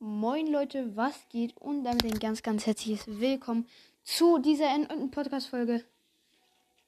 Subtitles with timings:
[0.00, 1.56] Moin Leute, was geht?
[1.56, 3.66] Und damit ein ganz, ganz herzliches Willkommen
[4.04, 5.84] zu dieser endenden Podcast-Folge.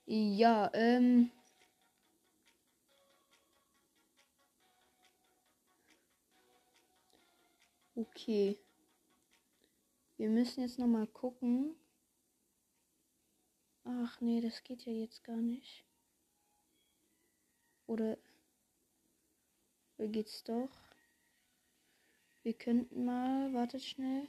[0.07, 1.33] Ja, ähm.
[7.97, 8.57] Okay.
[10.17, 11.75] Wir müssen jetzt nochmal gucken.
[13.83, 15.85] Ach nee, das geht ja jetzt gar nicht.
[17.89, 18.17] Oder
[19.99, 20.69] geht's doch?
[22.43, 24.27] Wir könnten mal, wartet schnell.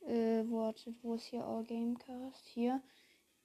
[0.00, 2.46] Äh, wartet, wo ist hier Our Gamecast?
[2.46, 2.82] Hier.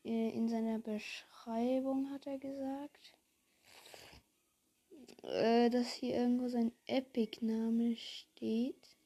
[0.04, 3.14] Äh, in seiner Beschreibung hat er gesagt,
[5.24, 8.98] äh, dass hier irgendwo sein Epic-Name steht.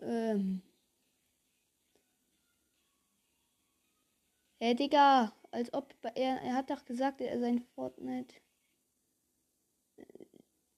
[0.00, 0.62] Ähm.
[4.58, 8.34] Hey, Digga, als ob er, er hat doch gesagt, er sein Fortnite
[9.96, 10.04] äh,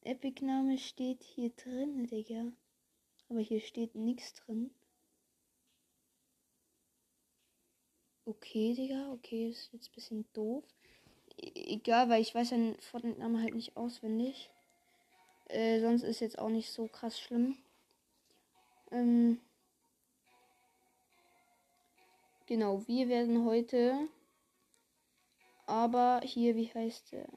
[0.03, 2.53] Epic-Name steht hier drin, Digga.
[3.29, 4.71] Aber hier steht nichts drin.
[8.27, 10.65] Okay, Digga, okay, ist jetzt ein bisschen doof.
[11.37, 14.51] E egal, weil ich weiß seinen Fortnite-Namen halt nicht auswendig.
[15.47, 17.57] Äh, sonst ist jetzt auch nicht so krass schlimm.
[18.91, 19.41] Ähm,
[22.47, 24.07] Genau, wir werden heute
[25.67, 27.29] aber hier, wie heißt der?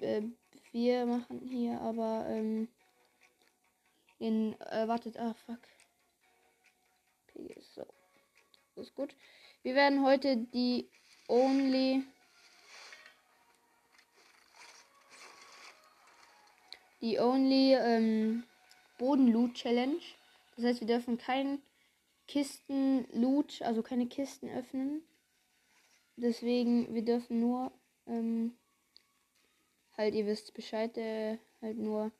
[0.00, 0.22] Äh,
[0.72, 2.68] wir machen hier aber ähm,
[4.18, 5.60] in, äh, wartet, ah, fuck.
[7.28, 7.86] Okay, so.
[8.74, 9.14] Das ist gut.
[9.62, 10.88] Wir werden heute die
[11.28, 12.04] Only
[17.00, 18.44] die Only ähm,
[18.98, 20.00] Bodenloot Challenge.
[20.56, 21.62] Das heißt, wir dürfen keinen
[22.26, 25.02] Kisten Loot, also keine Kisten öffnen.
[26.20, 27.70] Deswegen, wir dürfen nur,
[28.06, 28.58] ähm,
[29.96, 32.10] halt, ihr wisst Bescheid, äh, halt nur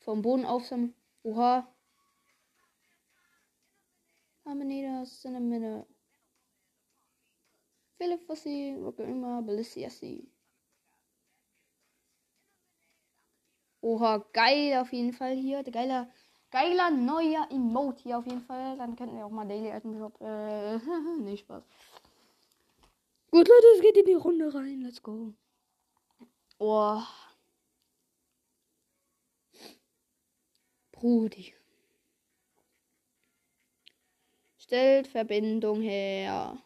[0.00, 0.92] vom Boden aufsammeln.
[1.22, 1.72] Oha.
[4.44, 5.86] Amenidas in der Mitte.
[7.96, 10.28] Philipp Fossi, immer Belissiassi.
[13.82, 15.62] Oha, geil auf jeden Fall hier.
[15.62, 16.10] Der geiler
[16.50, 18.76] Geiler neuer Emote hier auf jeden Fall.
[18.78, 20.20] Dann könnten wir auch mal Daily Item Drop.
[20.20, 20.78] Äh,
[21.20, 21.62] nee, Spaß.
[23.30, 24.80] Gut, Leute, es geht in die Runde rein.
[24.80, 25.34] Let's go.
[26.58, 27.02] Oh.
[30.92, 31.54] Brudi.
[34.56, 36.62] Stellt Verbindung her.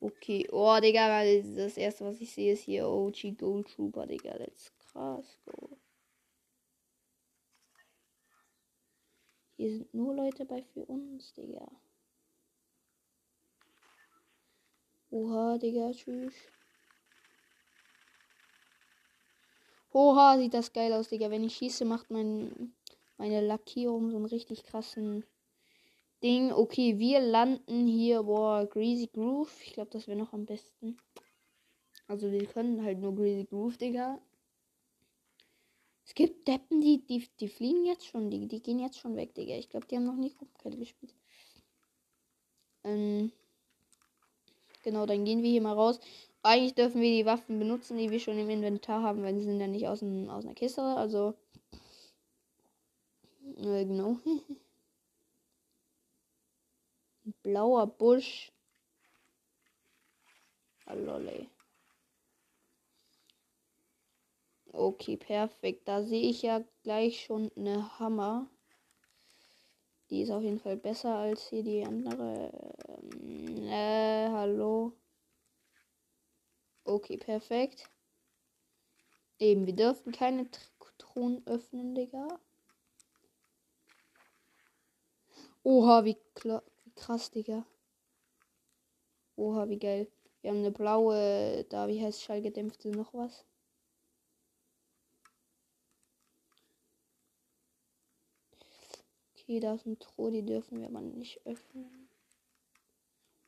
[0.00, 0.48] Okay.
[0.50, 1.22] Oh, Digga,
[1.54, 4.34] das erste, was ich sehe, ist hier OG Gold Trooper, Digga.
[4.36, 5.76] Let's krass go.
[9.56, 11.70] Hier sind nur Leute bei für uns, Digga.
[15.20, 16.34] Oha, Digga, tschüss.
[19.92, 21.30] Oha, sieht das geil aus, Digga.
[21.30, 22.72] Wenn ich schieße, macht mein,
[23.18, 25.24] meine Lackierung so einen richtig krassen
[26.22, 26.52] Ding.
[26.52, 28.22] Okay, wir landen hier.
[28.22, 29.54] Boah, Greasy Groove.
[29.62, 30.96] Ich glaube, das wäre noch am besten.
[32.06, 34.18] Also, wir können halt nur Greasy Groove, Digga.
[36.06, 38.30] Es gibt Deppen, die, die, die fliehen jetzt schon.
[38.30, 39.54] Die, die gehen jetzt schon weg, Digga.
[39.56, 41.14] Ich glaube, die haben noch nie Gruppenkarte gespielt.
[42.84, 43.32] Ähm,
[44.82, 46.00] genau, dann gehen wir hier mal raus.
[46.42, 49.60] Eigentlich dürfen wir die Waffen benutzen, die wir schon im Inventar haben, weil sie sind
[49.60, 50.82] ja nicht aus, ein, aus einer Kiste.
[50.82, 51.34] Also.
[53.58, 54.16] Äh, genau.
[57.42, 58.50] Blauer Busch.
[60.86, 61.20] Hallo,
[64.72, 65.86] Okay, perfekt.
[65.86, 68.48] Da sehe ich ja gleich schon eine Hammer.
[70.10, 72.50] Die ist auf jeden Fall besser als hier die andere.
[72.88, 74.92] Ähm, äh, hallo.
[76.84, 77.88] Okay, perfekt.
[79.38, 80.48] Eben, wir dürfen keine
[80.98, 82.40] Truhen öffnen, Digga.
[85.62, 87.64] Oha, wie, wie krass, Digga.
[89.36, 90.08] Oha, wie geil.
[90.42, 93.44] Wir haben eine blaue, da, wie heißt schallgedämpfte noch was?
[99.50, 102.08] Okay, da ist ein Truhe, die dürfen wir aber nicht öffnen.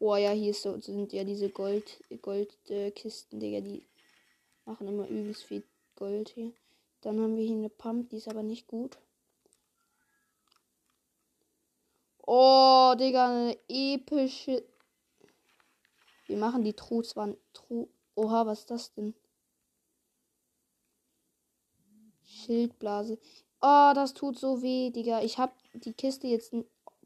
[0.01, 3.87] Oh ja, hier so, sind ja diese Gold, Goldkisten, äh, Digga, die
[4.65, 5.63] machen immer übelst viel
[5.95, 6.53] Gold hier.
[7.03, 8.99] Dann haben wir hier eine Pump, die ist aber nicht gut.
[12.27, 14.65] Oh, Digga, eine epische.
[16.27, 17.33] Wir machen die Truhe zwar.
[17.53, 17.87] Truhe.
[18.17, 19.15] Oha, was ist das denn?
[22.25, 23.21] Schildblase.
[23.63, 25.23] Oh, das tut so weh, Digga.
[25.23, 26.53] Ich hab die Kiste jetzt.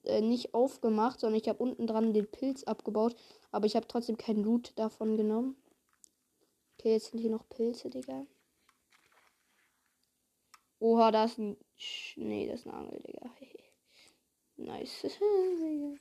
[0.05, 3.15] äh, nicht aufgemacht, sondern ich habe unten dran den Pilz abgebaut.
[3.53, 5.57] Aber ich habe trotzdem kein Loot davon genommen.
[6.79, 8.27] Okay, jetzt sind hier noch Pilze, Digga.
[10.79, 11.57] Oha, da ist ein.
[11.77, 13.31] Sch nee, das ist eine Angel, Digga.
[14.57, 15.07] nice.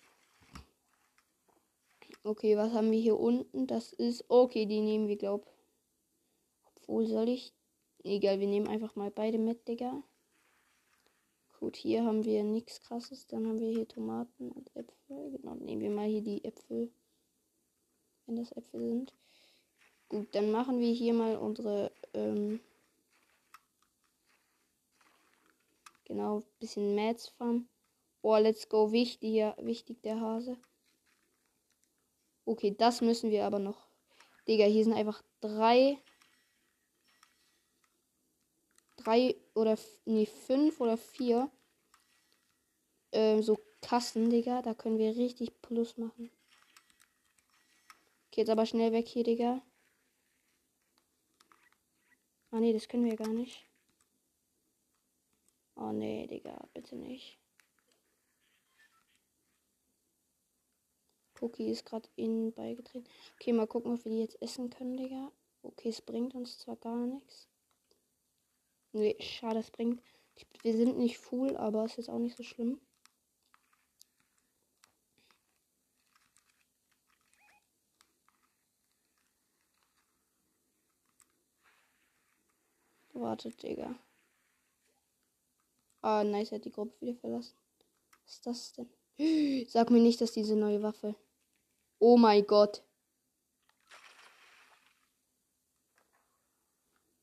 [2.24, 3.68] okay, was haben wir hier unten?
[3.68, 4.25] Das ist.
[4.30, 5.48] Okay, die nehmen wir, glaub.
[6.75, 7.54] Obwohl soll ich.
[8.04, 10.04] Egal, wir nehmen einfach mal beide mit, Digga.
[11.66, 13.26] Gut, hier haben wir nichts krasses.
[13.26, 15.32] Dann haben wir hier Tomaten und Äpfel.
[15.32, 16.92] Genau, nehmen wir mal hier die Äpfel.
[18.28, 19.16] Wenn das Äpfel sind.
[20.08, 21.92] Gut, dann machen wir hier mal unsere.
[22.14, 22.60] Ähm,
[26.04, 27.68] genau, bisschen Mats Farm.
[28.22, 28.92] Oh, let's go.
[28.92, 30.60] Wichtig, wichtig der Hase.
[32.46, 33.88] Okay, das müssen wir aber noch.
[34.48, 35.98] Digga, hier sind einfach drei
[39.06, 41.50] drei oder nee, fünf oder vier
[43.16, 44.62] ähm, so Kassen, Digga.
[44.62, 46.32] Da können wir richtig Plus machen.
[48.28, 49.62] Okay, jetzt aber schnell weg hier, Digga.
[52.52, 53.66] Ah nee, das können wir gar nicht.
[55.76, 57.38] Oh nee, Digga, bitte nicht.
[61.42, 63.08] Cookie ist gerade innen beigetreten.
[63.36, 65.32] Okay, mal gucken, ob wir die jetzt essen können, Digga.
[65.64, 67.48] Okay, es bringt uns zwar gar nichts.
[68.94, 70.02] Nee, schade, es bringt.
[70.62, 72.80] Wir sind nicht full, aber es ist auch nicht so schlimm.
[83.16, 83.96] Wartet, Digga.
[86.02, 87.58] Ah, nice, er hat die Gruppe wieder verlassen.
[88.24, 88.90] Was ist das denn?
[89.70, 91.16] Sag mir nicht, dass diese neue Waffe.
[92.00, 92.84] Oh mein Gott.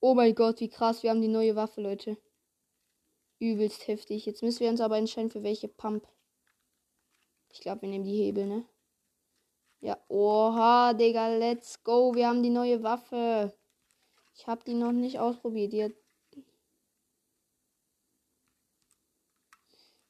[0.00, 1.02] Oh mein Gott, wie krass.
[1.02, 2.16] Wir haben die neue Waffe, Leute.
[3.38, 4.26] Übelst heftig.
[4.26, 6.08] Jetzt müssen wir uns aber entscheiden, für welche Pump.
[7.52, 8.64] Ich glaube, wir nehmen die Hebel, ne?
[9.80, 12.14] Ja, oha, Digga, let's go.
[12.14, 13.52] Wir haben die neue Waffe.
[14.34, 15.72] Ich habe die noch nicht ausprobiert.
[15.72, 15.94] Die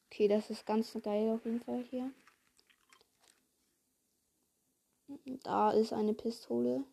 [0.07, 2.13] okay, das ist ganz geil auf jeden Fall hier.
[5.43, 6.85] Da ist eine Pistole.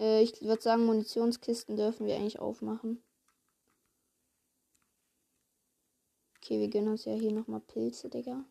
[0.00, 3.02] Äh, ich würde sagen, Munitionskisten dürfen wir eigentlich aufmachen.
[6.38, 8.44] Okay, wir gönnen uns ja hier nochmal Pilze, Digga.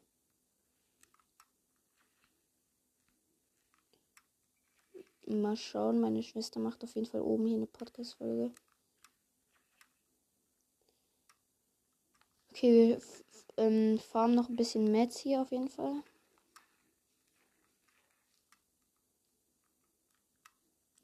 [5.40, 8.52] Mal schauen, meine Schwester macht auf jeden Fall oben hier eine Podcast-Folge.
[12.50, 13.02] Okay, wir
[13.58, 16.04] ähm, farmen noch ein bisschen Mets hier auf jeden Fall.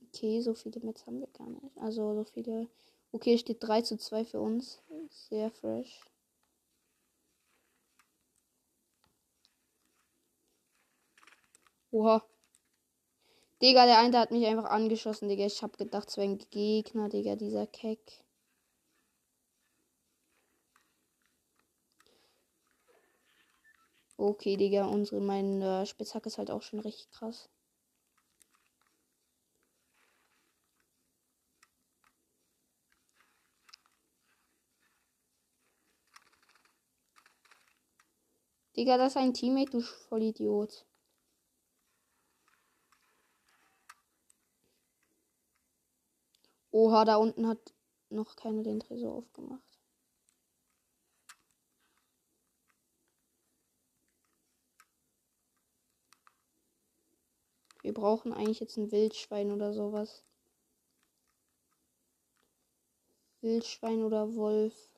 [0.07, 1.77] Okay, so viele Mets haben wir gar nicht.
[1.77, 2.67] Also so viele.
[3.11, 4.81] Okay, steht 3 zu 2 für uns.
[5.09, 6.01] Sehr fresh.
[11.91, 12.21] Oha.
[13.61, 15.45] Digga, der eine hat mich einfach angeschossen, Digga.
[15.45, 18.23] Ich hab gedacht, es wäre ein Gegner, Digga, dieser Keck.
[24.19, 27.49] Okay, Digga, unsere, meine Spitzhacke ist halt auch schon richtig krass.
[38.77, 40.85] Digga, das ist ein Teammate, du Vollidiot.
[46.79, 47.73] Oha, da unten hat
[48.09, 49.79] noch keiner den Tresor aufgemacht.
[57.81, 60.23] Wir brauchen eigentlich jetzt ein Wildschwein oder sowas.
[63.41, 64.91] Wildschwein oder Wolf.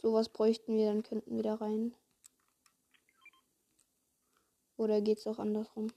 [0.00, 1.96] Sowas bräuchten wir, dann könnten wir da rein.
[4.76, 5.88] Oder geht's auch andersrum?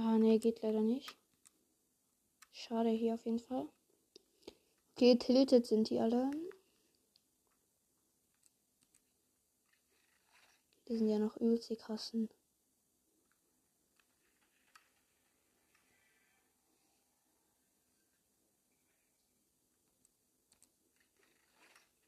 [0.00, 1.16] Ah, ne, geht leider nicht.
[2.52, 3.68] Schade hier auf jeden Fall.
[4.94, 5.18] Okay,
[5.66, 6.30] sind die alle.
[10.86, 12.28] Die sind ja noch übelst die krassen.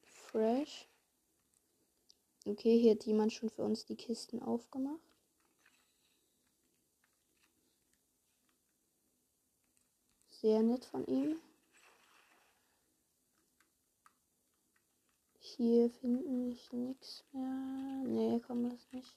[0.05, 0.87] Fresh.
[2.47, 5.10] Okay, hier hat jemand schon für uns die Kisten aufgemacht.
[10.41, 11.37] Sehr nett von ihm.
[15.39, 18.05] Hier finden ich nichts mehr.
[18.07, 19.15] Nee, komm das nicht.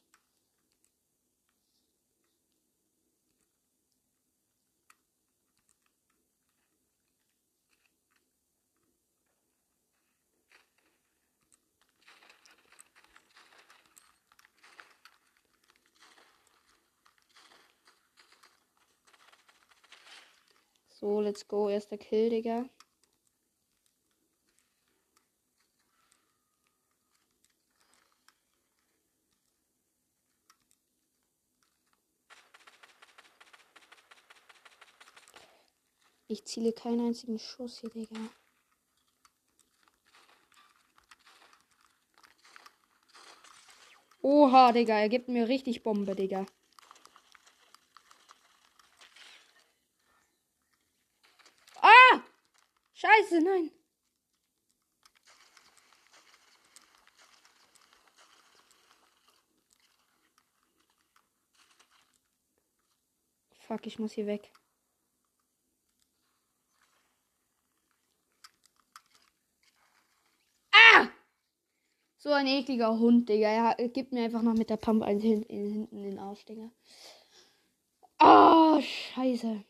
[21.04, 21.68] So, let's go.
[21.70, 22.64] Erster Kill, Digga.
[36.30, 38.30] Ich ziele keinen einzigen Schuss hier, Digga.
[44.22, 46.46] Oha, Digga, er gibt mir richtig Bombe, Digga.
[51.82, 52.24] Ah!
[53.34, 53.72] Scheiße, nein.
[63.60, 64.52] Fuck, ich muss hier weg.
[72.18, 73.74] So ein ekliger Hund, Digga.
[73.78, 76.72] Er gibt mir einfach noch mit der Pump einen hin, hinten in den Arsch, Digga.
[78.20, 79.64] Ah, oh, scheiße.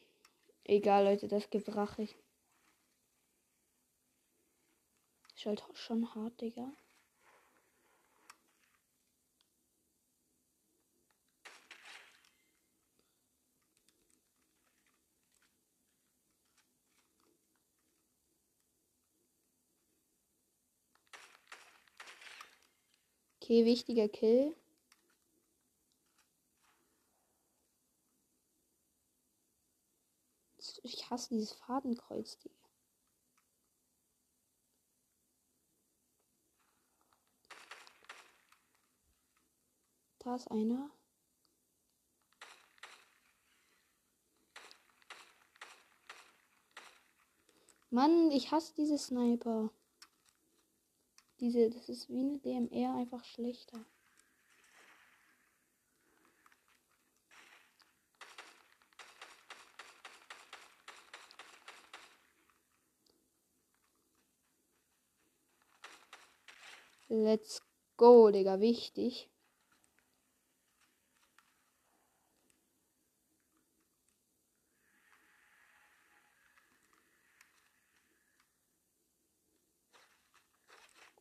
[0.66, 2.08] Egal, Leute, das gibt Rache.
[5.44, 6.72] Ist halt schon hart, Digga.
[23.42, 24.56] Okay, wichtiger Kill.
[30.84, 32.63] Ich hasse dieses Fadenkreuz, Digga.
[40.24, 40.90] Da ist einer.
[47.90, 49.70] Mann, ich hasse diese Sniper.
[51.42, 53.86] Diese, das ist wie eine DMR, einfach schlechter.
[67.10, 67.62] Let's
[67.98, 69.30] go, Digga, wichtig.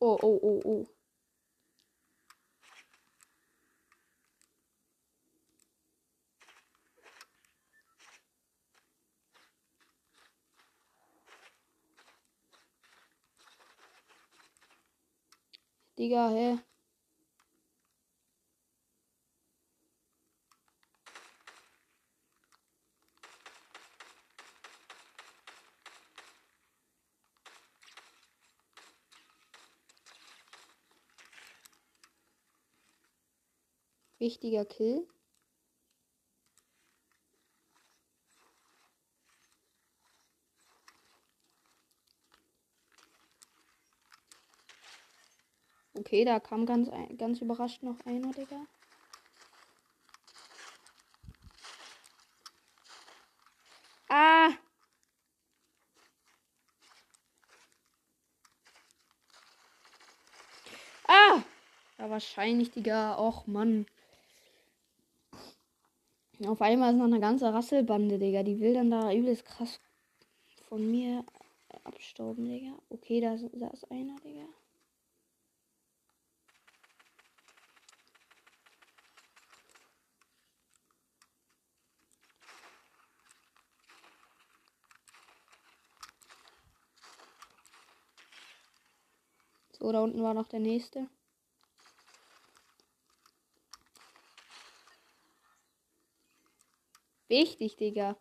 [0.03, 0.87] Oh, oh, oh, oh.
[15.97, 16.72] Digga, hä?
[34.23, 35.05] Wichtiger Kill.
[45.93, 48.65] Okay, da kam ganz, ganz überrascht noch einer, Digga.
[54.07, 54.51] Ah!
[61.09, 61.43] Ah!
[61.97, 63.15] Ja, wahrscheinlich, Digga.
[63.15, 63.85] Och, Mann.
[66.47, 68.43] Auf einmal ist noch eine ganze Rasselbande, Digga.
[68.43, 69.79] Die will dann da übelst krass
[70.67, 71.23] von mir
[71.83, 72.73] abstauben, Digga.
[72.89, 74.45] Okay, da ist, da ist einer, Digga.
[89.71, 91.07] So, da unten war noch der nächste.
[97.33, 98.15] Wichtig, Digga.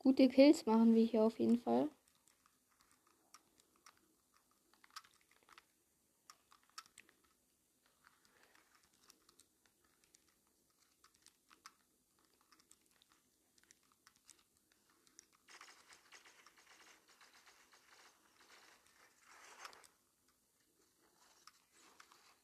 [0.00, 1.88] Gute Kills machen wir hier auf jeden Fall.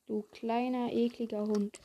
[0.07, 1.81] Du kleiner, ekliger Hund.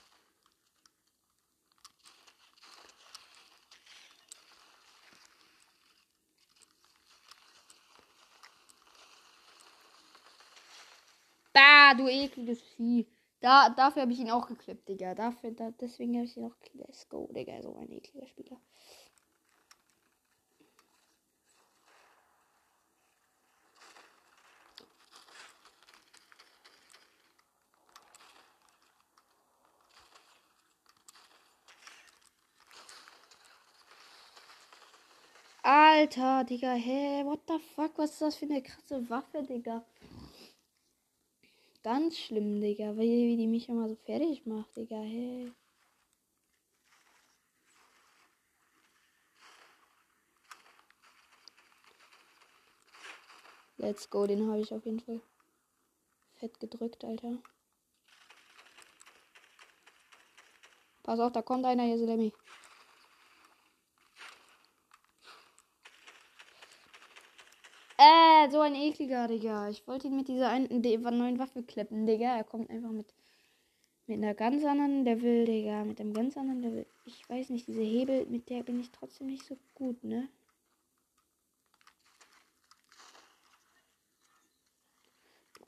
[11.96, 13.08] du ekliges Vieh.
[13.42, 15.16] Da, dafür habe ich ihn auch geklippt, Digga.
[15.16, 16.88] Dafür, da, deswegen habe ich ihn auch geklippt.
[16.88, 17.62] Let's go, Digga.
[17.62, 18.58] So ein ekliger Spieler.
[35.66, 37.24] Alter, Digga, hä?
[37.24, 37.98] What the fuck?
[37.98, 39.86] Was ist das für eine krasse Waffe, Digga?
[41.84, 42.96] Ganz schlimm, Digga.
[42.96, 45.52] Wie, wie die mich immer so fertig macht, Digga, hä?
[53.78, 55.20] Let's go, den habe ich auf jeden Fall
[56.36, 57.38] fett gedrückt, Alter.
[61.04, 62.32] Pass auf, da kommt einer, hier, Selemi.
[68.04, 69.70] Äh, so ein ekliger, Digga.
[69.70, 72.36] Ich wollte ihn mit dieser einen, neuen Waffe kleppen, Digga.
[72.36, 73.14] Er kommt einfach mit,
[74.08, 75.86] mit einer ganz anderen Level, Digga.
[75.86, 76.86] Mit einem ganz anderen Level.
[77.06, 80.28] Ich weiß nicht, diese Hebel, mit der bin ich trotzdem nicht so gut, ne?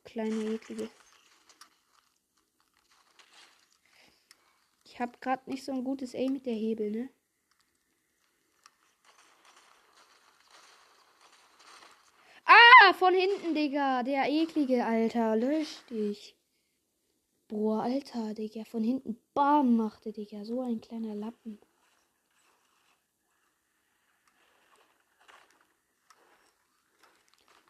[0.04, 0.89] Kleine eklige.
[4.84, 7.10] Ich habe gerade nicht so ein gutes Aim mit der Hebel, ne?
[12.46, 14.03] Ah, von hinten, Digga.
[14.03, 15.35] Der eklige, Alter.
[15.35, 16.35] Lösch dich.
[17.47, 18.63] Boah, Alter, Digga.
[18.65, 20.45] Von hinten Bam machte, Digga.
[20.45, 21.59] So ein kleiner Lappen.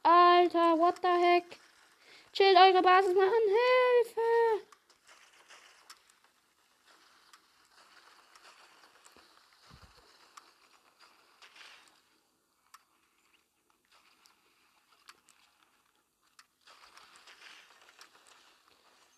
[0.03, 1.59] Alter, what the heck?
[2.31, 3.31] Chillt eure Basis machen.
[3.47, 4.65] Hilfe!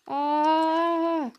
[0.06, 1.30] Ah.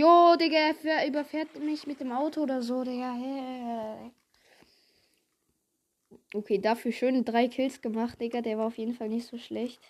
[0.00, 3.14] Jo, Digga, er überfährt mich mit dem Auto oder so, Digga.
[6.32, 8.40] Okay, dafür schöne drei Kills gemacht, Digga.
[8.40, 9.80] Der war auf jeden Fall nicht so schlecht.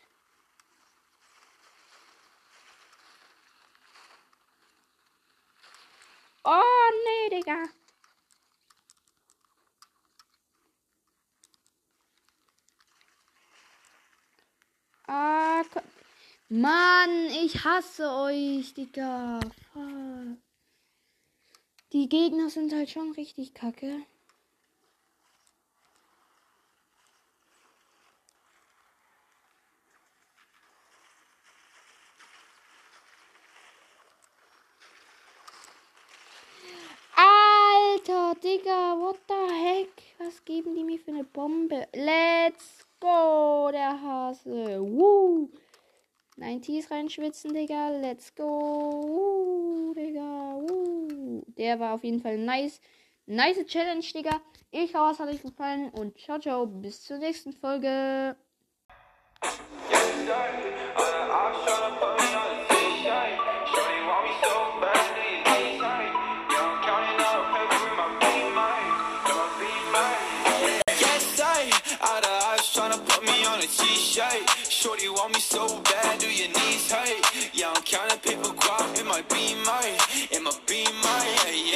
[6.44, 7.64] Oh, nee, Digga.
[15.06, 15.62] Ah,
[16.52, 19.38] Mann, ich hasse euch, Digga.
[21.92, 24.02] Die Gegner sind halt schon richtig kacke.
[37.14, 39.88] Alter, Digga, what the heck?
[40.18, 41.86] Was geben die mir für eine Bombe?
[41.92, 44.80] Let's go, der Hase.
[44.80, 45.48] Woo.
[46.40, 47.90] 90s reinschwitzen, Digga.
[47.90, 49.90] Let's go.
[49.90, 50.56] Uh, Digga.
[50.56, 51.42] Uh.
[51.58, 52.80] Der war auf jeden Fall nice.
[53.26, 54.40] Nice Challenge, Digga.
[54.70, 56.66] Ich hoffe, es hat euch gefallen und ciao, ciao.
[56.66, 58.36] Bis zur nächsten Folge.
[74.80, 77.52] Shorty want me so bad, do your knees hurt?
[77.52, 79.98] Yeah, I'm counting paper guap, it might be mine,
[80.30, 81.70] it might be mine, yeah, yeah.